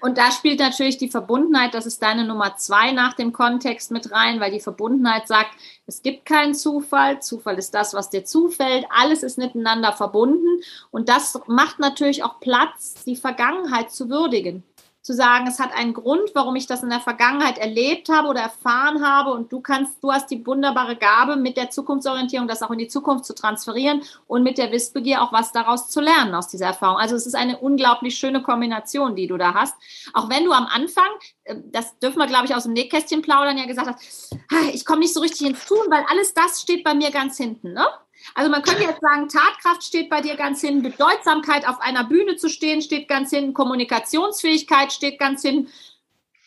Und 0.00 0.18
da 0.18 0.30
spielt 0.30 0.60
natürlich 0.60 0.98
die 0.98 1.10
Verbundenheit, 1.10 1.74
das 1.74 1.86
ist 1.86 2.02
deine 2.02 2.24
Nummer 2.24 2.56
zwei 2.56 2.92
nach 2.92 3.14
dem 3.14 3.32
Kontext 3.32 3.90
mit 3.90 4.12
rein, 4.12 4.40
weil 4.40 4.50
die 4.50 4.60
Verbundenheit 4.60 5.28
sagt, 5.28 5.50
es 5.86 6.02
gibt 6.02 6.24
keinen 6.26 6.54
Zufall, 6.54 7.20
Zufall 7.20 7.58
ist 7.58 7.74
das, 7.74 7.94
was 7.94 8.10
dir 8.10 8.24
zufällt, 8.24 8.86
alles 8.90 9.22
ist 9.22 9.38
miteinander 9.38 9.92
verbunden. 9.92 10.62
Und 10.90 11.08
das 11.08 11.38
macht 11.46 11.78
natürlich 11.78 12.24
auch 12.24 12.40
Platz, 12.40 13.04
die 13.04 13.16
Vergangenheit 13.16 13.90
zu 13.90 14.08
würdigen 14.08 14.64
zu 15.04 15.12
sagen, 15.12 15.46
es 15.46 15.60
hat 15.60 15.74
einen 15.74 15.92
Grund, 15.92 16.30
warum 16.32 16.56
ich 16.56 16.66
das 16.66 16.82
in 16.82 16.88
der 16.88 16.98
Vergangenheit 16.98 17.58
erlebt 17.58 18.08
habe 18.08 18.26
oder 18.26 18.40
erfahren 18.40 19.06
habe 19.06 19.32
und 19.32 19.52
du 19.52 19.60
kannst, 19.60 20.02
du 20.02 20.10
hast 20.10 20.30
die 20.30 20.46
wunderbare 20.46 20.96
Gabe, 20.96 21.36
mit 21.36 21.58
der 21.58 21.68
Zukunftsorientierung 21.68 22.48
das 22.48 22.62
auch 22.62 22.70
in 22.70 22.78
die 22.78 22.88
Zukunft 22.88 23.26
zu 23.26 23.34
transferieren 23.34 24.02
und 24.26 24.42
mit 24.42 24.56
der 24.56 24.72
Wissbegier 24.72 25.20
auch 25.20 25.30
was 25.30 25.52
daraus 25.52 25.90
zu 25.90 26.00
lernen 26.00 26.34
aus 26.34 26.48
dieser 26.48 26.68
Erfahrung. 26.68 26.96
Also 26.96 27.16
es 27.16 27.26
ist 27.26 27.34
eine 27.34 27.58
unglaublich 27.58 28.16
schöne 28.16 28.42
Kombination, 28.42 29.14
die 29.14 29.26
du 29.26 29.36
da 29.36 29.52
hast. 29.52 29.74
Auch 30.14 30.30
wenn 30.30 30.46
du 30.46 30.52
am 30.52 30.66
Anfang, 30.66 31.10
äh, 31.44 31.56
das 31.66 31.98
dürfen 31.98 32.18
wir, 32.18 32.26
glaube 32.26 32.46
ich, 32.46 32.54
aus 32.54 32.62
dem 32.62 32.72
Nähkästchen 32.72 33.20
plaudern, 33.20 33.58
ja 33.58 33.66
gesagt 33.66 33.88
hast, 33.88 34.34
ah, 34.50 34.70
ich 34.72 34.86
komme 34.86 35.00
nicht 35.00 35.12
so 35.12 35.20
richtig 35.20 35.46
ins 35.46 35.66
Tun, 35.66 35.84
weil 35.90 36.06
alles 36.08 36.32
das 36.32 36.62
steht 36.62 36.82
bei 36.82 36.94
mir 36.94 37.10
ganz 37.10 37.36
hinten, 37.36 37.74
ne? 37.74 37.86
Also 38.34 38.50
man 38.50 38.62
könnte 38.62 38.82
jetzt 38.82 39.00
sagen, 39.00 39.28
Tatkraft 39.28 39.82
steht 39.82 40.08
bei 40.08 40.20
dir 40.20 40.36
ganz 40.36 40.60
hin, 40.60 40.82
Bedeutsamkeit 40.82 41.68
auf 41.68 41.80
einer 41.80 42.04
Bühne 42.04 42.36
zu 42.36 42.48
stehen 42.48 42.80
steht 42.80 43.08
ganz 43.08 43.30
hin, 43.30 43.52
Kommunikationsfähigkeit 43.52 44.92
steht 44.92 45.18
ganz 45.18 45.42
hin, 45.42 45.68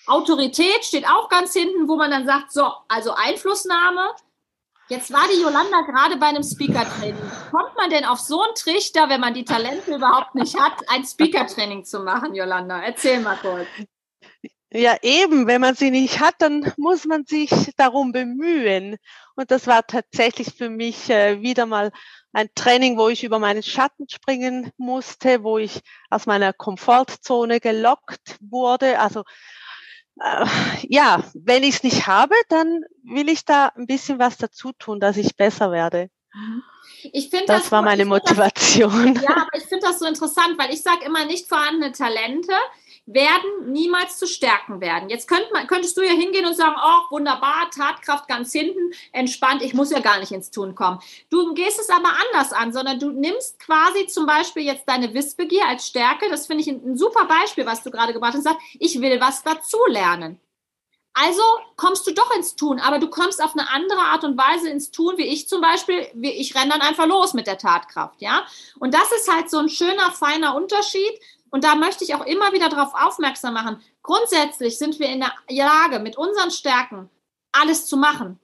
Autorität 0.07 0.84
steht 0.84 1.07
auch 1.07 1.29
ganz 1.29 1.53
hinten, 1.53 1.88
wo 1.88 1.98
man 1.98 2.12
dann 2.12 2.25
sagt, 2.25 2.51
so, 2.51 2.65
also 2.88 3.12
Einflussnahme. 3.13 4.10
Jetzt 4.89 5.12
war 5.12 5.27
die 5.34 5.41
Jolanda 5.41 5.81
gerade 5.81 6.15
bei 6.15 6.27
einem 6.27 6.43
Speaker-Training. 6.43 7.31
Kommt 7.51 7.75
man 7.75 7.89
denn 7.89 8.05
auf 8.05 8.19
so 8.19 8.41
einen 8.41 8.55
Trichter, 8.55 9.10
wenn 9.10 9.19
man 9.19 9.34
die 9.34 9.43
Talente 9.43 9.93
überhaupt 9.93 10.34
nicht 10.34 10.57
hat, 10.57 10.74
ein 10.88 11.05
Speaker-Training 11.05 11.84
zu 11.84 12.00
machen, 12.00 12.34
Jolanda? 12.34 12.81
Erzähl 12.81 13.19
mal 13.19 13.36
kurz. 13.36 13.67
Ja, 14.72 14.96
eben, 15.01 15.46
wenn 15.46 15.60
man 15.60 15.75
sie 15.75 15.91
nicht 15.91 16.22
hat, 16.22 16.36
dann 16.39 16.74
muss 16.77 17.05
man 17.05 17.25
sich 17.25 17.50
darum 17.75 18.13
bemühen. 18.13 18.98
Und 19.38 19.51
das 19.51 19.67
war 19.67 19.86
tatsächlich 19.86 20.56
für 20.56 20.70
mich 20.70 21.10
äh, 21.12 21.41
wieder 21.41 21.67
mal 21.67 21.91
ein 22.34 22.50
Training, 22.56 22.98
wo 22.98 23.08
ich 23.08 23.24
über 23.24 23.38
meinen 23.38 23.62
Schatten 23.62 24.10
springen 24.10 24.72
musste, 24.77 25.44
wo 25.44 25.60
ich 25.60 25.82
aus 26.10 26.25
meiner 26.25 26.53
Komfortzone 26.53 27.60
gelockt 27.60 28.38
wurde. 28.41 29.00
Also 29.00 29.24
äh, 30.20 30.46
ja, 30.89 31.24
wenn 31.36 31.63
ich 31.63 31.75
es 31.75 31.84
nicht 31.84 32.08
habe, 32.08 32.34
dann 32.50 32.82
will 33.03 33.29
ich 33.29 33.46
da 33.46 33.67
ein 33.75 33.86
bisschen 33.86 34.17
was 34.17 34.38
dazu 34.38 34.72
tun, 34.74 35.00
dass 35.00 35.17
ich 35.17 35.36
besser 35.36 35.72
werde. 35.72 36.10
Ich 37.03 37.29
finde 37.29 37.46
das, 37.46 37.63
das 37.63 37.72
war 37.72 37.84
meine 37.84 38.06
Motivation. 38.06 39.13
Das, 39.13 39.24
ja, 39.24 39.36
aber 39.36 39.56
ich 39.56 39.65
finde 39.65 39.86
das 39.86 40.00
so 40.00 40.06
interessant, 40.06 40.58
weil 40.58 40.74
ich 40.74 40.82
sage 40.82 41.06
immer 41.06 41.25
nicht 41.25 41.48
vorhandene 41.48 41.91
Talente 41.91 42.53
werden 43.07 43.71
niemals 43.71 44.17
zu 44.17 44.27
Stärken 44.27 44.81
werden. 44.81 45.09
Jetzt 45.09 45.27
könnt 45.27 45.47
man, 45.53 45.65
könntest 45.65 45.95
du 45.95 46.01
ja 46.01 46.11
hingehen 46.11 46.45
und 46.45 46.55
sagen, 46.55 46.75
oh, 46.77 47.09
wunderbar, 47.09 47.69
Tatkraft 47.73 48.27
ganz 48.27 48.51
hinten, 48.51 48.91
entspannt, 49.13 49.61
ich 49.61 49.73
muss 49.73 49.91
ja 49.91 50.01
gar 50.01 50.19
nicht 50.19 50.33
ins 50.33 50.51
Tun 50.51 50.75
kommen. 50.75 50.99
Du 51.29 51.53
gehst 51.53 51.79
es 51.79 51.89
aber 51.89 52.09
anders 52.27 52.51
an, 52.51 52.73
sondern 52.73 52.99
du 52.99 53.11
nimmst 53.11 53.59
quasi 53.59 54.07
zum 54.07 54.25
Beispiel 54.25 54.63
jetzt 54.63 54.87
deine 54.87 55.13
Wissbegier 55.13 55.65
als 55.65 55.87
Stärke, 55.87 56.29
das 56.29 56.47
finde 56.47 56.63
ich 56.63 56.67
ein, 56.67 56.81
ein, 56.85 56.97
super 56.97 57.25
Beispiel, 57.25 57.65
was 57.65 57.81
du 57.81 57.91
gerade 57.91 58.11
gebracht 58.11 58.33
hast, 58.33 58.43
sagst, 58.43 58.61
ich 58.77 58.99
will 58.99 59.21
was 59.21 59.41
dazu 59.41 59.79
lernen. 59.87 60.39
Also 61.13 61.41
kommst 61.77 62.05
du 62.05 62.11
doch 62.11 62.35
ins 62.35 62.55
Tun, 62.55 62.79
aber 62.79 62.99
du 62.99 63.09
kommst 63.09 63.41
auf 63.41 63.53
eine 63.53 63.69
andere 63.71 64.01
Art 64.01 64.23
und 64.23 64.37
Weise 64.37 64.69
ins 64.69 64.91
Tun, 64.91 65.17
wie 65.17 65.25
ich 65.25 65.47
zum 65.47 65.61
Beispiel, 65.61 66.05
ich 66.21 66.53
renne 66.53 66.73
dann 66.73 66.81
einfach 66.81 67.07
los 67.07 67.33
mit 67.33 67.47
der 67.47 67.57
Tatkraft, 67.57 68.21
ja. 68.21 68.45
Und 68.77 68.93
das 68.93 69.11
ist 69.13 69.33
halt 69.33 69.49
so 69.49 69.57
ein 69.57 69.69
schöner, 69.69 70.11
feiner 70.11 70.55
Unterschied, 70.55 71.19
und 71.50 71.63
da 71.63 71.75
möchte 71.75 72.04
ich 72.04 72.16
auch 72.16 72.25
immer 72.25 72.51
wieder 72.54 72.70
darauf 72.70 72.94
aufmerksam 72.94 73.54
machen. 73.54 73.82
Grundsätzlich 74.04 74.77
sind 74.77 75.00
wir 75.00 75.10
in 75.10 75.22
der 75.22 75.34
Lage, 75.50 76.00
mit 76.00 76.18
unseren 76.18 76.51
Stärken 76.51 77.10
alles 77.51 77.86
zu 77.88 77.98
machen. 77.98 78.39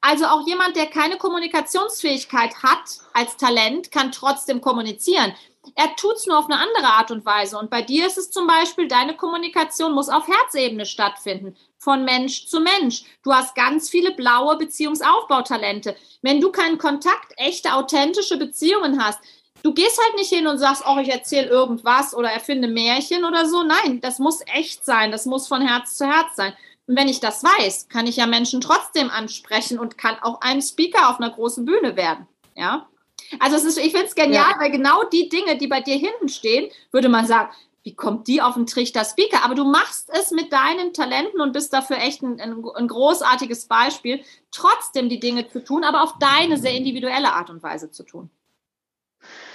Also 0.00 0.24
auch 0.26 0.46
jemand, 0.46 0.76
der 0.76 0.86
keine 0.86 1.18
Kommunikationsfähigkeit 1.18 2.62
hat 2.62 3.00
als 3.12 3.36
Talent, 3.36 3.92
kann 3.92 4.12
trotzdem 4.12 4.60
kommunizieren. 4.60 5.34
Er 5.74 5.94
tut 5.96 6.16
es 6.16 6.26
nur 6.26 6.38
auf 6.38 6.46
eine 6.46 6.58
andere 6.58 6.86
Art 6.86 7.10
und 7.10 7.26
Weise. 7.26 7.58
Und 7.58 7.68
bei 7.68 7.82
dir 7.82 8.06
ist 8.06 8.16
es 8.16 8.30
zum 8.30 8.46
Beispiel, 8.46 8.88
deine 8.88 9.14
Kommunikation 9.14 9.92
muss 9.92 10.08
auf 10.08 10.26
Herzebene 10.26 10.86
stattfinden, 10.86 11.54
von 11.76 12.04
Mensch 12.04 12.46
zu 12.46 12.60
Mensch. 12.60 13.04
Du 13.22 13.34
hast 13.34 13.54
ganz 13.54 13.90
viele 13.90 14.12
blaue 14.12 14.56
Beziehungsaufbautalente. 14.56 15.94
Wenn 16.22 16.40
du 16.40 16.50
keinen 16.50 16.78
Kontakt, 16.78 17.34
echte, 17.36 17.74
authentische 17.74 18.38
Beziehungen 18.38 19.04
hast, 19.04 19.20
du 19.62 19.74
gehst 19.74 20.00
halt 20.02 20.16
nicht 20.16 20.28
hin 20.28 20.46
und 20.46 20.58
sagst, 20.58 20.84
oh, 20.86 20.98
ich 20.98 21.10
erzähle 21.10 21.48
irgendwas 21.48 22.14
oder 22.14 22.30
erfinde 22.30 22.68
Märchen 22.68 23.24
oder 23.24 23.46
so. 23.46 23.62
Nein, 23.62 24.00
das 24.00 24.18
muss 24.18 24.40
echt 24.46 24.84
sein. 24.84 25.12
Das 25.12 25.26
muss 25.26 25.48
von 25.48 25.62
Herz 25.62 25.96
zu 25.96 26.06
Herz 26.06 26.36
sein. 26.36 26.52
Und 26.86 26.96
wenn 26.96 27.08
ich 27.08 27.20
das 27.20 27.44
weiß, 27.44 27.88
kann 27.88 28.06
ich 28.06 28.16
ja 28.16 28.26
Menschen 28.26 28.60
trotzdem 28.60 29.10
ansprechen 29.10 29.78
und 29.78 29.96
kann 29.96 30.16
auch 30.22 30.40
ein 30.40 30.60
Speaker 30.60 31.08
auf 31.08 31.20
einer 31.20 31.30
großen 31.30 31.64
Bühne 31.64 31.96
werden. 31.96 32.26
Ja. 32.56 32.88
Also 33.38 33.56
es 33.56 33.64
ist, 33.64 33.78
ich 33.78 33.92
finde 33.92 34.06
es 34.06 34.14
genial, 34.14 34.50
ja. 34.52 34.60
weil 34.60 34.70
genau 34.70 35.04
die 35.04 35.28
Dinge, 35.28 35.56
die 35.56 35.68
bei 35.68 35.80
dir 35.80 35.96
hinten 35.96 36.28
stehen, 36.28 36.70
würde 36.90 37.08
man 37.08 37.26
sagen, 37.26 37.50
wie 37.82 37.94
kommt 37.94 38.28
die 38.28 38.42
auf 38.42 38.54
den 38.54 38.66
Trichter 38.66 39.04
Speaker? 39.04 39.44
Aber 39.44 39.54
du 39.54 39.64
machst 39.64 40.10
es 40.12 40.32
mit 40.32 40.52
deinen 40.52 40.92
Talenten 40.92 41.40
und 41.40 41.52
bist 41.52 41.72
dafür 41.72 41.98
echt 41.98 42.22
ein, 42.22 42.40
ein, 42.40 42.62
ein, 42.74 42.88
großartiges 42.88 43.66
Beispiel, 43.66 44.22
trotzdem 44.50 45.08
die 45.08 45.20
Dinge 45.20 45.48
zu 45.48 45.64
tun, 45.64 45.84
aber 45.84 46.02
auf 46.02 46.14
deine 46.18 46.58
sehr 46.58 46.74
individuelle 46.74 47.32
Art 47.32 47.48
und 47.48 47.62
Weise 47.62 47.90
zu 47.90 48.02
tun. 48.02 48.30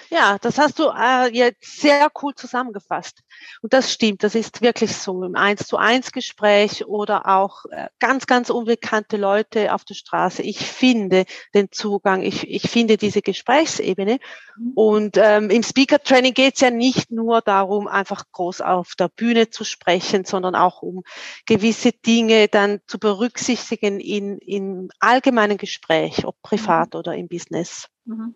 Ja, 0.10 0.38
das 0.40 0.58
hast 0.58 0.80
du 0.80 0.90
äh, 0.90 1.30
jetzt 1.32 1.82
sehr 1.82 2.10
cool 2.22 2.34
zusammengefasst. 2.36 3.22
Und 3.62 3.74
das 3.74 3.92
stimmt, 3.92 4.24
das 4.24 4.36
ist 4.36 4.62
wirklich 4.62 4.96
so 4.96 5.24
im 5.24 5.36
Eins 5.36 5.68
zu 5.68 5.78
eins 5.78 6.12
Gespräch 6.12 6.86
oder 6.86 7.28
auch 7.28 7.66
äh, 7.72 7.88
ganz, 8.00 8.28
ganz 8.28 8.50
unbekannte 8.50 9.18
Leute 9.18 9.74
auf 9.74 9.84
der 9.84 9.96
Straße. 9.96 10.44
Ich 10.44 10.60
finde 10.60 11.26
den 11.54 11.72
Zugang, 11.72 12.22
ich, 12.22 12.48
ich 12.48 12.70
finde 12.70 12.98
diese 12.98 13.22
Gesprächsebene. 13.22 14.20
Mhm. 14.58 14.72
Und 14.76 15.18
ähm, 15.18 15.50
im 15.50 15.64
Speaker 15.64 16.00
Training 16.00 16.34
geht 16.34 16.56
es 16.56 16.62
ja 16.62 16.72
nicht 16.72 17.12
nur 17.12 17.42
darum, 17.42 17.88
einfach 17.88 18.26
groß 18.32 18.62
auf 18.62 18.94
der 19.00 19.10
Bühne 19.10 19.50
zu 19.50 19.64
sprechen, 19.64 20.26
sondern 20.26 20.56
auch 20.56 20.82
um 20.82 21.04
gewisse 21.46 21.92
Dinge 21.92 22.48
dann 22.48 22.80
zu 22.88 23.00
berücksichtigen 23.00 24.00
in, 24.00 24.38
in 24.40 24.90
allgemeinen 25.00 25.58
Gespräch, 25.58 26.26
ob 26.26 26.42
privat 26.42 26.94
mhm. 26.94 27.00
oder 27.00 27.16
im 27.16 27.28
Business. 27.28 27.88
Mhm. 28.06 28.36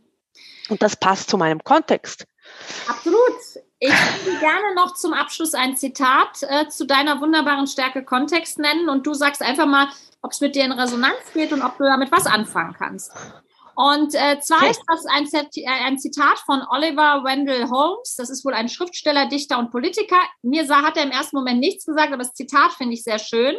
Und 0.69 0.81
das 0.81 0.95
passt 0.95 1.29
zu 1.29 1.38
meinem 1.38 1.63
Kontext. 1.63 2.25
Absolut. 2.88 3.38
Ich 3.79 3.93
würde 4.25 4.39
gerne 4.39 4.75
noch 4.75 4.95
zum 4.95 5.13
Abschluss 5.13 5.53
ein 5.53 5.77
Zitat 5.77 6.43
äh, 6.43 6.67
zu 6.67 6.86
deiner 6.86 7.21
wunderbaren 7.21 7.65
Stärke 7.65 8.03
Kontext 8.03 8.59
nennen 8.59 8.89
und 8.89 9.07
du 9.07 9.13
sagst 9.13 9.41
einfach 9.41 9.65
mal, 9.65 9.88
ob 10.21 10.31
es 10.31 10.41
mit 10.41 10.55
dir 10.55 10.65
in 10.65 10.74
Resonanz 10.74 11.17
geht 11.33 11.53
und 11.53 11.62
ob 11.62 11.77
du 11.77 11.86
damit 11.86 12.12
was 12.12 12.25
anfangen 12.25 12.75
kannst. 12.77 13.13
Und 13.75 14.13
äh, 14.13 14.41
zwar 14.41 14.57
okay. 14.57 14.71
ist 14.71 14.81
das 14.88 15.05
ein, 15.05 15.25
äh, 15.31 15.65
ein, 15.65 15.98
Zitat 15.98 16.39
von 16.39 16.62
Oliver 16.69 17.24
Wendell 17.24 17.69
Holmes. 17.69 18.15
Das 18.17 18.29
ist 18.29 18.43
wohl 18.43 18.53
ein 18.53 18.67
Schriftsteller, 18.67 19.29
Dichter 19.29 19.57
und 19.57 19.71
Politiker. 19.71 20.19
Mir 20.41 20.65
sah, 20.65 20.81
hat 20.81 20.98
er 20.98 21.03
im 21.03 21.12
ersten 21.12 21.38
Moment 21.38 21.62
nichts 21.62 21.86
gesagt, 21.86 22.09
aber 22.09 22.24
das 22.24 22.33
Zitat 22.33 22.74
finde 22.74 22.95
ich 22.95 23.03
sehr 23.05 23.19
schön. 23.19 23.57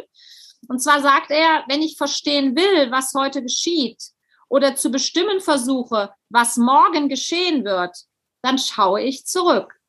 Und 0.67 0.79
zwar 0.79 1.01
sagt 1.01 1.31
er, 1.31 1.63
wenn 1.67 1.81
ich 1.81 1.97
verstehen 1.97 2.55
will, 2.55 2.91
was 2.91 3.13
heute 3.15 3.41
geschieht 3.41 3.97
oder 4.51 4.75
zu 4.75 4.91
bestimmen 4.91 5.39
versuche, 5.39 6.13
was 6.29 6.57
morgen 6.57 7.07
geschehen 7.07 7.63
wird, 7.63 7.95
dann 8.43 8.57
schaue 8.57 9.01
ich 9.01 9.25
zurück. 9.25 9.79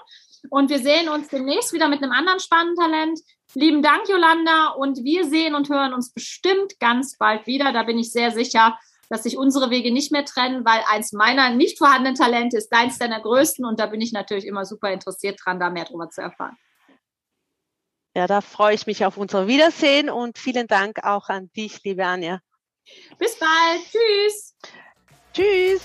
Und 0.51 0.71
wir 0.71 0.79
sehen 0.79 1.09
uns 1.09 1.29
demnächst 1.29 1.73
wieder 1.73 1.89
mit 1.89 2.03
einem 2.03 2.13
anderen 2.13 2.41
spannenden 2.41 2.77
Talent. 2.77 3.21
Lieben 3.55 3.83
Dank, 3.83 4.09
Jolanda. 4.09 4.69
Und 4.71 5.05
wir 5.05 5.25
sehen 5.25 5.55
und 5.55 5.69
hören 5.69 5.95
uns 5.95 6.13
bestimmt 6.13 6.79
ganz 6.81 7.17
bald 7.19 7.47
wieder. 7.47 7.73
Da 7.73 7.83
bin 7.83 7.99
ich 7.99 8.13
sehr 8.13 8.31
sicher, 8.31 8.79
dass 9.09 9.23
sich 9.23 9.37
unsere 9.37 9.71
Wege 9.71 9.93
nicht 9.93 10.13
mehr 10.13 10.25
trennen, 10.25 10.65
weil 10.65 10.83
eins 10.89 11.13
meiner 11.13 11.51
nicht 11.51 11.79
vorhandenen 11.79 12.17
Talente 12.17 12.57
ist 12.57 12.71
deins 12.71 12.99
deiner 12.99 13.21
größten. 13.21 13.65
Und 13.65 13.81
da 13.81 13.87
bin 13.87 14.01
ich 14.01 14.13
natürlich 14.13 14.47
immer 14.47 14.65
super 14.65 14.91
interessiert 14.91 15.41
dran, 15.45 15.61
da 15.61 15.71
mehr 15.71 15.85
darüber 15.85 16.11
zu 16.11 16.21
erfahren. 16.21 16.57
Ja, 18.17 18.27
da 18.27 18.41
freue 18.41 18.75
ich 18.75 18.87
mich 18.87 19.05
auf 19.05 19.19
unser 19.19 19.47
Wiedersehen 19.47 20.09
und 20.09 20.39
vielen 20.39 20.67
Dank 20.67 21.05
auch 21.05 21.29
an 21.29 21.51
dich, 21.55 21.85
liebe 21.85 22.05
Anja. 22.05 22.41
Bis 23.19 23.39
bald. 23.39 23.83
Tschüss. 23.91 24.55
Tschüss. 25.35 25.83